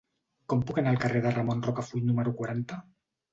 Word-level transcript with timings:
Com 0.53 0.63
puc 0.69 0.79
anar 0.81 0.93
al 0.93 0.97
carrer 1.03 1.21
de 1.25 1.33
Ramon 1.35 1.61
Rocafull 1.67 2.09
número 2.09 2.35
quaranta? 2.41 2.81